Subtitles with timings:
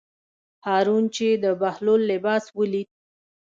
[0.65, 2.89] هارون چې د بهلول لباس ولید.